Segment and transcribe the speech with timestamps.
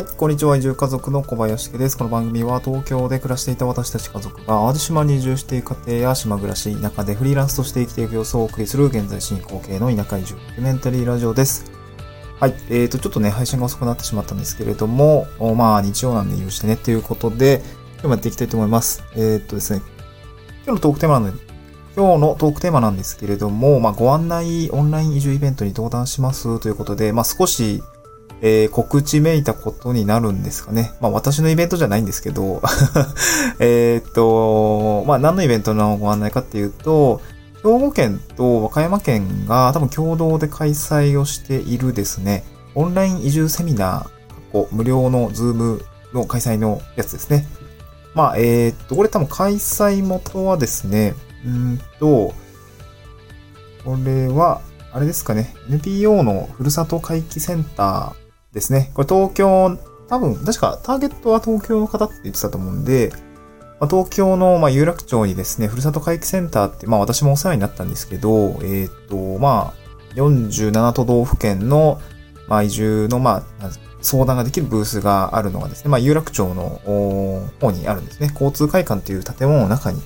[0.00, 0.56] はい、こんにちは。
[0.56, 1.98] 移住家族の小林家です。
[1.98, 11.70] この番組は東京で暮らしていた私たち家族が淡路島に移住していく家庭や島暮らし、田舎でフリーランスとして生きていく様子をお送りする現在進行形の田舎移住ドキュメンタリーラジオです。
[12.38, 17.60] はい、えーと、ちょっとね、配信が遅くなってしまったんですけれども、まあ、日曜なんで移住してねっていうことで、
[17.96, 19.04] 今日もやっていきたいと思います。
[19.16, 19.82] えー、っとですね、
[20.64, 21.42] 今日のトークテーマなんで、
[21.94, 27.82] 今日のトークテーマなんですけれども、まあ、ご案内オンライン移住イベントに登壇しますということで、まあ、少し
[28.42, 30.92] えー、告知めいたことになるんですかね。
[31.00, 32.62] まあ私のイベントじゃないんですけど
[33.60, 37.20] えっと、まあ何のイベントのご案内かっていうと、
[37.62, 42.44] 兵庫県と和歌山県が多分共同で開催をしているですね、
[42.74, 47.46] オンライン移住セミナー、無料のズームの開催のやつですね。
[48.14, 52.34] まあ、えー、っと、これ多分開催元はですね、うんと、
[53.84, 58.90] これは、あれですかね、NPO のふるさと回帰センターですね。
[58.94, 63.12] これ東京、多分、確かターゲットは東京の方って言ってたと思うんで、
[63.78, 72.00] まあ、東京の、まあ、有楽町にですね、ふるさと回帰センターって、まあ私もお世話になったんですけど、えっ、と、まあ、47都道府県の、
[72.48, 73.70] まあ、移住の、まあ、
[74.02, 76.80] 相談ができるブースがあるのがですね、まあ、有楽町の
[77.60, 78.30] 方にあるんですね。
[78.32, 80.00] 交通会館という建物の中に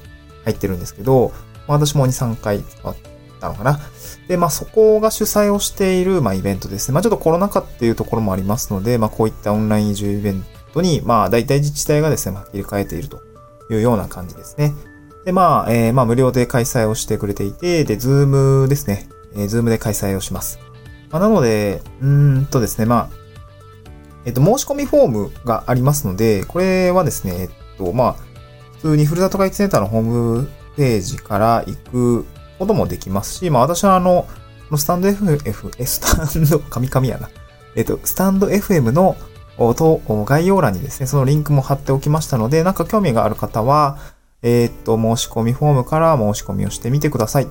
[0.45, 1.33] 入ってるんですけど、
[1.67, 3.14] まあ、私も2、3回使って
[3.45, 3.81] たのかな。
[4.28, 6.95] で、まあそこが主催をしている、まあイベントですね。
[6.95, 13.23] まあちょっとコロナ禍っていうところもありますので、まあこういったオンライン移住イベントに、まあ大体自治体がですね、まあ切り替えていると
[13.70, 14.75] いうような感じですね。
[15.25, 19.09] で、まあ、えー、まあ無料で開催をしてくれていて、で、ズームですね。
[19.34, 20.58] えー、ズームで開催をします。
[21.11, 23.25] まあ、なので、うんとですね、まあ、
[24.27, 28.12] えっ、と、申し込みフォームがありますので、これはですね、えっと、まあ、
[28.77, 32.27] 普通にふるさと回帰センターのホームページから行く
[32.59, 34.27] こともできますし、まあ私はあの、
[34.77, 37.29] スタンド FF、スタンド、カミカミやな。
[37.77, 39.17] えっと、スタンド FM の
[40.25, 43.98] 概要欄にですね、そのリンクも貼っておきましたので、なんか興味がある方は、
[44.43, 47.48] えー、っと、申し込みフォームから申し込みをしてみてください。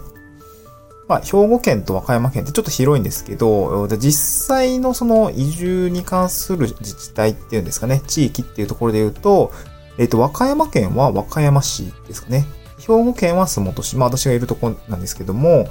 [1.08, 9.52] まあ、兵庫県と和歌山県ってちょっと広いんですけど、実際のその移住に関する自治体っていうんですかね、地域っていうところで言うと、
[9.98, 12.46] えっ、と、和歌山県は和歌山市ですかね。
[12.80, 13.98] 兵庫県は洲本市。
[13.98, 15.68] まあ私がいるとこなんですけども、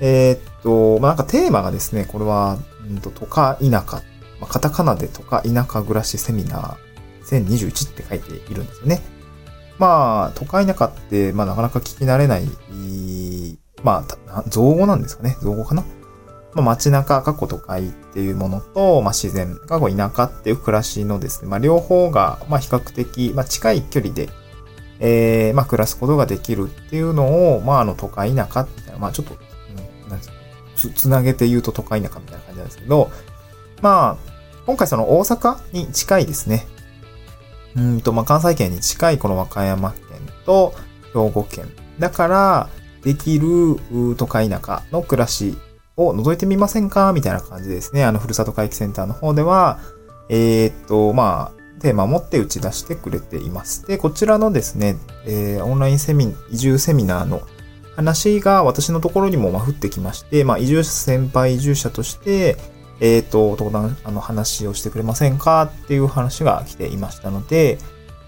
[0.00, 4.02] えー、っと、まあなんかテーマがですね、これは、うんと、とか田舎。
[4.40, 9.00] まあ、カタカナでとか田舎暮らしセミナー1021って書いているんですよね。
[9.78, 12.48] まあ、都会田舎って、まあなかなか聞き慣れない、
[13.82, 15.36] まあ、造語なんですかね。
[15.40, 15.84] 造語かな。
[16.54, 24.28] まあ、街中、過去都会っていうものと、まあ、自然、過去田舎っていう暮らしのですね、まあ、両方が、まあ、比較的、まあ、近い距離で、
[25.06, 30.20] えー、まあ、暮らすことができるっていうのを、まあ、あの、都会田舎みたいな、まあ、ちょっと、うん、なん
[30.74, 33.10] つつなげて言うと都会田舎みたいな感じなんですけど、
[33.82, 34.32] まあ、
[34.64, 36.66] 今回その大阪に近いですね。
[37.76, 40.00] うんと、まあ、関西圏に近いこの和歌山県
[40.46, 40.74] と
[41.12, 41.70] 兵庫県。
[41.98, 42.68] だから、
[43.02, 45.58] できる都会田舎の暮らし
[45.98, 47.12] を覗いてみませんか？
[47.12, 48.04] みたいな感じですね。
[48.04, 49.80] あの、ふるさと回帰センターの方では、
[50.30, 53.86] えー、っと、まあ、テーマを持って打ち出してくれています。
[53.86, 54.96] で、こちらのですね、
[55.26, 57.42] えー、オンラインセミ、移住セミナーの
[57.94, 62.56] 話が私のところにも降ってきまして、まあ、移住者先輩移住者として、
[63.00, 67.78] えっ、ー、と、登壇、あの、話をしてくれませんかっていう話が来ていましたので、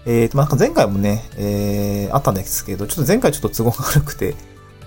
[0.05, 4.35] えっ、ー、と、なんか前回もね、えー、あったんですけど、ちょっと前回ちょっと都合が悪くて、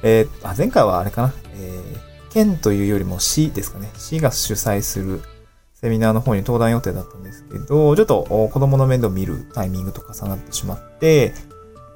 [0.05, 3.91] えー、あ、前回はあれかな、えー、県というよりも市ですかね。
[3.97, 5.23] 市が主催する、
[5.81, 11.33] セミナーの方に登壇予定だったんですけど、ちょっと子供の面倒を見るタイミングと重なってしまって、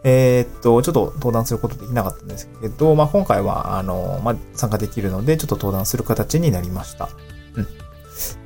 [0.04, 7.08] えー、っと、ちょっと登壇することできなかったんですけど、まあ、今回は、あの、まあ、参加できるので、ちょっと登壇する形になりました。
[7.56, 7.66] うん。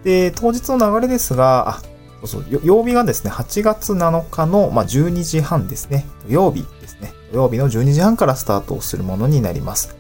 [0.05, 1.83] で、当日の流れですが、あ、
[2.25, 6.07] そうそう、曜日がですね、8月7日の、まあ、12時半ですね。
[6.29, 7.13] 土曜日ですね。
[7.33, 9.98] 土曜日の12時半からスタートをするものになります。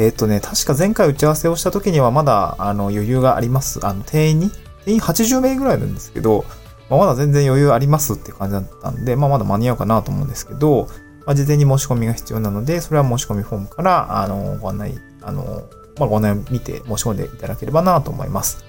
[0.00, 3.86] えっ、とね、確か前回打ち合わせをした時にはまだ、あの、余裕があります。
[3.86, 4.50] あの、定員に、
[4.86, 6.46] 定員80名ぐらいなんですけど、
[6.88, 10.88] まあ、まだ全然余裕ありますって感じだったんで、まあ、まだ間に合うかなと思うんですけど、
[11.26, 15.68] まあ、事前に申し込みが必要なので、それは申し込みフォームから、あの、ご案内、あの、
[15.98, 18.64] まあ、ご案内を見て申し込んでいただければなと思います。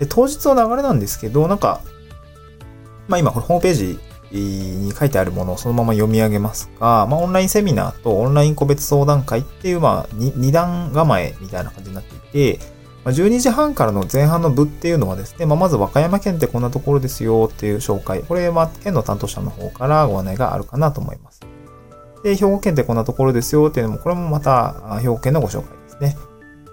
[0.00, 1.82] で、当日の流れなんですけど、なんか、
[3.06, 3.98] まあ、今これホームページ
[4.40, 12.64] に書いてあるものをそのまま読み上げますが、まあ、オンラインセミナーとオンライン個別相談会っていう、まあ、二段構えみたいな感じになっていて、
[13.04, 18.22] まあ、12時半からの前半の部っていうのはですね、まあ、まず和歌山県ってこんなところですよっていう紹介。
[18.22, 21.40] これは県の担当者の方からご案内があるかなと思います。
[22.24, 26.16] で、兵庫県ってこんなところですよっていうのも、これもまた兵庫県のご紹介ですね。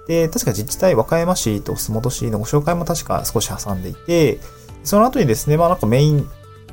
[0.08, 4.40] で、確か自治体和歌山市と洲本市のご紹介も確か少し挟んでいて、
[4.84, 6.28] その後にですね、まあなんかメイン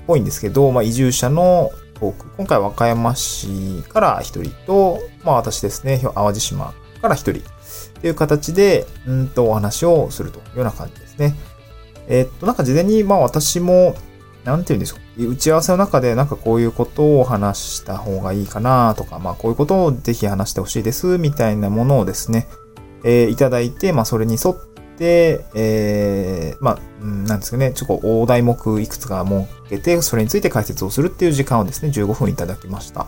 [0.09, 1.71] ぽいんですけど、まあ移住者の
[2.01, 2.27] トーク。
[2.39, 6.73] 今回和歌山市から一人と、まあ私ですね、淡路島
[7.03, 7.43] から一人っ
[8.01, 11.35] ていう形で、うんとお話をするというような感じですね。
[12.09, 13.95] えー、っと、なんか事前に、まあ私も、
[14.45, 15.33] なんて言うんでしょう。
[15.33, 22.49] 打ち合わせの中でなんかこういうことを話した方がいいかなとか、まあこういうことをぜひ話してほしいですみたいなものをですね、
[23.05, 24.57] えー、いただいて、まあそれに沿っ
[24.99, 33.07] て、えー、まあ、なんですかね、ちょっと大題目いくつか設けて、それについて解説をするっていう時間をですね、15分いただきました。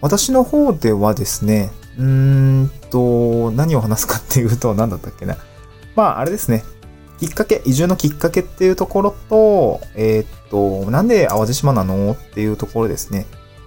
[0.00, 2.04] 私の方ではですね、うー
[2.64, 5.36] んと、何を話すかっていうと、何だったっけな。
[5.94, 6.64] まあ、あれですね。
[7.20, 13.26] きっかけ、移住のきっかけっていうところと、えー、っと、なんで淡路島なのっていうところですね。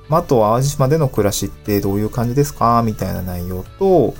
[0.09, 2.83] まあ、あと、淡路島での暮らしってどういう感じですか？
[2.83, 4.13] みたいな内容と、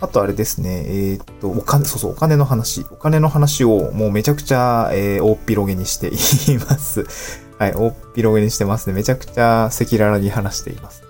[0.00, 2.86] あとあれですね、えー、っと、お金、そうそう、お金の話。
[2.90, 6.08] お金の話をもうめちゃくちゃ、えー、大っ広げにして
[6.52, 7.04] います。
[7.58, 8.92] はい、大っ広げにしてますね。
[8.92, 11.02] めちゃくちゃ赤裸々に話しています。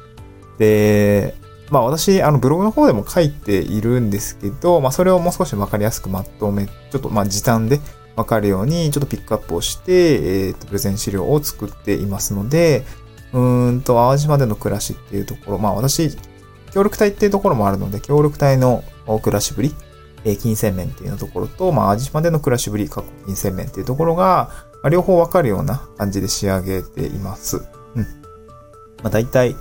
[0.59, 1.35] で、
[1.71, 7.81] まあ私、あのブログの方でも書いているんですけど、まあそれをもう少しわかりやすくまとめ、ちょっとまあ時短で
[8.17, 12.85] わかるように、ちょっとピックアップをして、えっ、と、プレゼン資料を作っていますので、
[13.33, 16.17] うーんと、淡路島での暮らしっていうところ、まあ私、
[16.73, 19.75] 協力隊っていうところもあるので、協力隊の暮らしぶり、
[20.25, 24.51] え金銭面っていうところと、まあ、淡路島での暮らしぶり、過去金銭面っていうところが、
[24.83, 27.59] まあ、両方わかるような感じで仕上げています。
[27.95, 28.03] うん。
[29.03, 29.55] まあ、大体、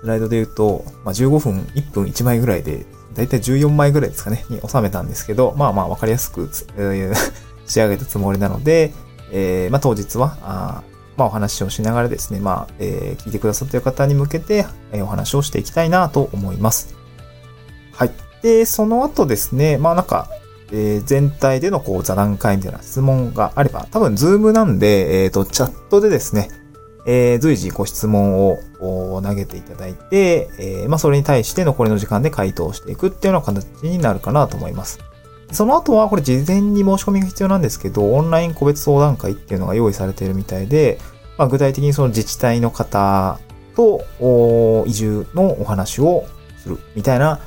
[0.00, 7.14] スライドで言うと、まあ、15分、1分1枚ぐらいで、だいたい14枚ぐらいですかね、に収めたんですけど、まあまあわかりやすく、えー、
[7.66, 8.92] 仕上げたつもりなので、
[9.32, 10.82] えー、まあ当日は、あ
[11.18, 16.94] まあお話をしながらですね、まあ、えー、聞いてくださっている方に向けて、えー、お話をしていきたいなと思います。
[17.92, 18.12] はい。
[18.40, 20.28] で、その後ですね、まあなんか、
[20.70, 26.50] えー、全体でのこう座談会みたいな質問があれば、多分ズームなんで、えっ、ー、と、チャットでですね、
[27.06, 28.60] えー、随時ご質問を
[29.22, 34.98] 投げていただいて、え、まあ、それに対して残りの時間で回答していくっていうような形になるかなと思います。
[35.52, 40.98] その後は、これ事前に申し込みが必要なんですけど、オンライン個別相談会っていうのが用意されているみたいで、
[41.38, 43.38] まあ、具体的にその自治体の方
[43.74, 44.04] と
[44.86, 46.26] 移住のお話を
[46.58, 47.40] するみたいな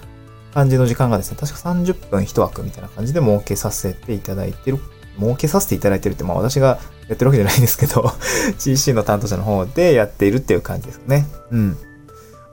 [0.53, 4.80] 感じの時間がですね、確か30分1枠みたいな感じで設けさせていただいてる
[5.19, 8.01] 設けさせていただいてるって、まあ私がやってるわけじゃないんですけど
[8.57, 11.27] GC の担当者の方でやっているっていう感じですかね。
[11.51, 11.77] うん。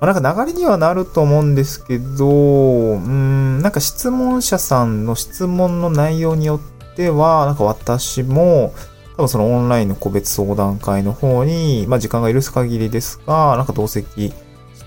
[0.00, 6.60] まあ、なんか流れにはなると思うんですけど、うん、なんか質問者さんの質問の内容によ
[6.92, 8.72] っては、なんか私も、
[9.16, 14.32] 多分そのオンラインの個別相談会の方に、まあ時間が許す限りですが、なんか同席し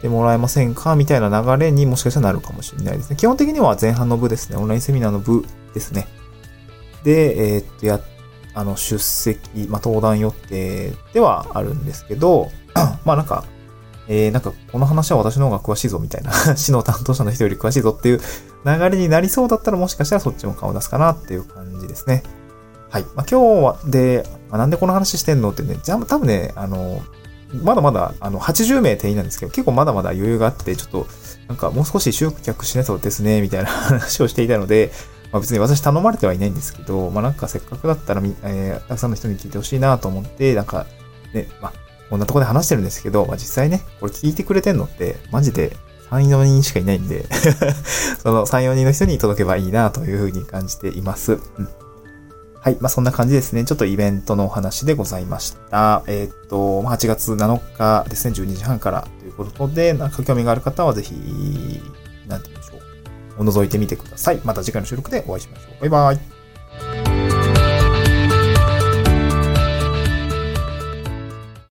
[0.01, 3.17] てもらえませんかみたいな流れにもしかしたらなるかもしれないですね。
[3.17, 4.55] 基本的には前半の部ですね。
[4.55, 5.43] オンラインセミナーの部
[5.73, 6.07] ですね。
[7.03, 7.99] で、えー、っと、や、
[8.53, 12.49] あの、出席、まあ、登壇予定ではあるんですけど、
[13.03, 13.43] まあなんか、
[14.07, 18.21] えー、なんか、この話は私の方が詳しいぞみたいな、 市の担当者の人より詳しいぞっていう
[18.65, 22.23] 流れになりそうだったらもしかしたらそっちも顔出すかなっていう感じですね。
[22.89, 23.03] はい。
[23.15, 27.01] まあ、今日は、で、まあ、なんでこの話してんのってね、じゃあ多分ね、あの、
[27.63, 31.07] まだまだ、あの、80名定員なんですけど、結構まだまだ余裕があって、ちょっと、
[31.47, 34.91] なんかもう少し集客しなそうですね、みたいな話をしていたので、
[35.31, 40.85] まあ、別に私頼まれてはいないんですけど、まあなんかせっかくだったら、えー、たくさんの人に聞いてほしいなと思って、なんか、
[41.33, 41.73] ね、まあ、
[42.11, 45.77] こんなとこで話してるんですけど、まあ実際ね、これ聞いてくれてんのって、マジで
[46.09, 47.25] 3、4人しかいないんで
[48.21, 51.33] その3、4人の人に届けばいいなというふうに感じています。
[51.33, 51.69] うん。
[52.59, 52.77] はい。
[52.81, 53.63] まあ、そんな感じですね。
[53.63, 56.03] ちょっとイベントのお話でございました。
[56.05, 61.13] えー、っと、8月7日ですね、12時半からということで、なんか興味がある方はぜひ、
[62.27, 62.77] なんて言うんでしょ
[63.39, 63.43] う。
[63.43, 64.41] お覗いてみてください。
[64.43, 65.81] また次回の収録でお会いしましょう。
[65.81, 66.40] バイバイ。